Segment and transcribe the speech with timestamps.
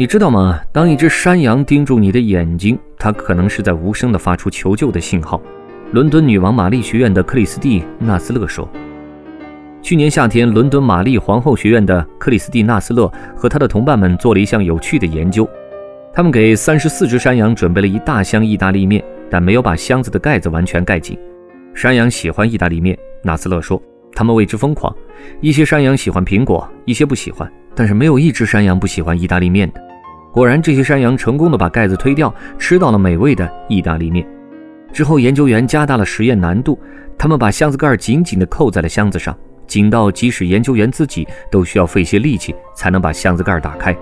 [0.00, 0.60] 你知道吗？
[0.70, 5.42] 当一只山羊盯住你的眼睛，它可能是在无声地发出求救的信号。
[5.90, 8.68] 伦敦女王玛丽学院的克里斯蒂纳斯勒说
[9.82, 15.50] ：“去年夏天，伦敦玛丽皇后学院的克里斯蒂纳斯勒和他的同伴们做了一项有趣的研究。
[16.14, 21.18] 他们给三十四只山羊准备了一大箱意大利面，但没有把箱子的盖子完全盖紧。
[21.74, 23.82] 山羊喜欢意大利面，纳斯勒说。”
[24.14, 24.94] 他们为之疯狂。
[25.40, 29.87] 一些山羊喜欢苹果，一些不喜欢，但是没有一只山羊不喜欢意大利面的。
[30.32, 34.26] 果然，这些山羊成功的把盖子推掉，吃到了美味的意大利面。
[34.92, 36.78] 之后，研究员加大了实验难度，
[37.16, 43.96] 他们把箱子盖紧紧地扣在了箱子上，紧到即使研究员自己都需要费些力气才能把箱子盖打开。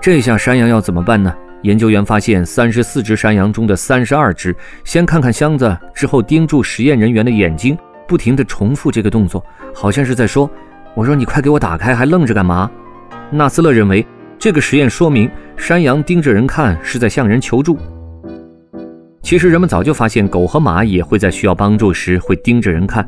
[0.00, 1.34] 这下山羊要怎么办呢？
[1.62, 7.76] 研究员发现，三十四只山羊中的三十二只先看看箱子，之后盯住实验人员的眼睛。
[8.06, 9.44] 不停地重复这个动作，
[9.74, 10.50] 好像是在说
[10.96, 12.70] ：“我说你快给我打开，还愣着干嘛？”
[13.30, 14.06] 纳斯勒认为，
[14.38, 17.76] 这个实验说明山羊盯着人看是在向人求助。
[19.20, 23.06] 其实人们早就发现，狗和马也会在需要帮助时会盯着人看。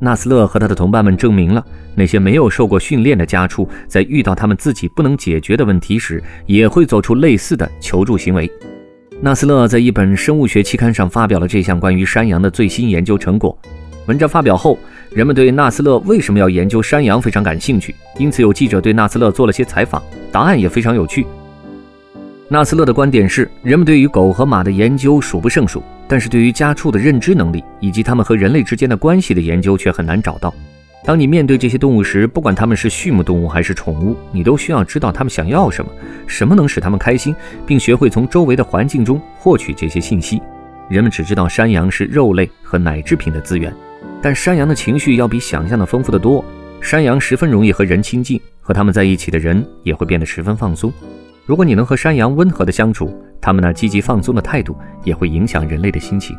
[0.00, 1.64] 纳斯勒和他的同伴们证明了，
[1.96, 8.48] 那些没有受过训练的家畜在遇到他们自己不能解决的问题时，也会做出类似的求助行为。
[9.20, 13.58] 纳斯勒在一本生物学期刊上发表了这项关于山羊的最新研究成果。
[14.06, 14.78] 文章发表后，
[15.10, 21.26] 人们对纳斯勒为什么要研究山羊非常感兴趣，因此有记者对纳斯勒做了些采访，答案也非常有趣。
[22.48, 30.52] 纳斯勒的观点是，人们对于狗和马的研究数不胜数，但是对于家畜的认知能力以及它们和人类之间的关系的研究却很难找到。
[31.04, 35.90] 当你面对这些动物时，不管它们是畜牧动物还是宠物，你都需要知道它们想要什么，
[36.26, 37.34] 什么能使它们开心，
[37.66, 40.40] 并学会从周围的环境中获取这些信息。
[40.90, 43.72] 人们只知道山羊是肉类和奶制品的资源。
[44.22, 46.44] 但山羊的情绪要比想象的丰富得多。
[46.80, 50.92] 山羊十分容易和人亲近，和它们在一起的人也会变得十分放松。
[51.44, 56.36] 如果你能和山羊温和的相处，它们那积极放松的态度也会影响人类的心情。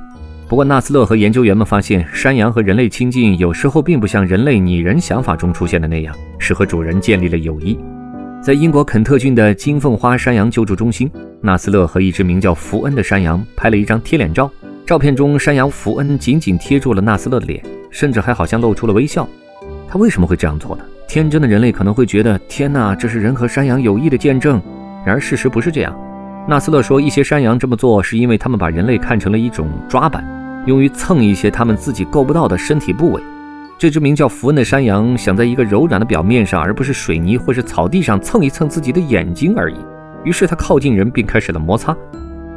[0.47, 7.77] 不过，纳斯勒和研究员们发现，山羊和人类亲近有时候并不像人类拟人想法中出现的那样，是和主人建立了友谊。
[8.41, 11.11] 在英国肯特郡的金凤花山羊救助中心，
[11.41, 14.49] 纳斯勒和一只名叫福恩的山羊拍了一张贴脸照。
[14.89, 19.29] 照片中，山羊福恩紧紧贴住了纳斯勒的脸，甚至还好像露出了微笑。
[19.87, 20.83] 他为什么会这样做呢？
[21.07, 24.59] 天真的人类可能会觉得，天哪，这是人和山羊友谊的见证。
[25.05, 25.95] 然而事实不是这样。
[26.47, 30.25] 纳斯勒说，一些山羊这么做是因为他们把人类看成了一种抓板，
[30.65, 33.21] 用于蹭一些他们自己够不到的身体部位。
[33.77, 39.75] 这只名叫福恩的山羊想在一个柔软的表面上，而不是水泥或是草地上蹭一蹭自己的眼睛而已。
[40.23, 41.95] 于是他靠近人，并开始了摩擦。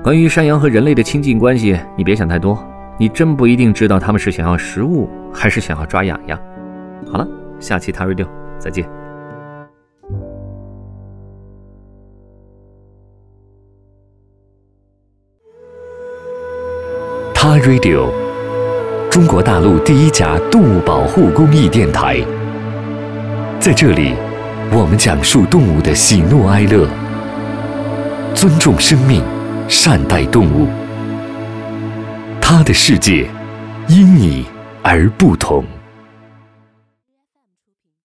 [0.03, 2.59] 关于山羊和人类的亲近关系，你别想太多，
[2.99, 6.37] 你真不一定知道他们是想要食物还是想要抓痒痒。
[7.09, 7.29] 好了，
[7.61, 8.27] 下期 t a Radio
[8.59, 8.85] 再见。
[17.33, 18.11] 他 Radio，
[19.09, 22.21] 中国大陆第一家动物保护公益电台，
[23.61, 24.15] 在这里，
[24.73, 26.89] 我们讲述动物的喜怒哀乐，
[28.35, 29.23] 尊重生命。
[29.69, 30.69] 善待动物，
[32.41, 33.29] 他的世界
[33.89, 34.47] 因你
[34.83, 35.65] 而不同。